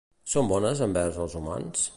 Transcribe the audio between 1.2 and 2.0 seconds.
els humans?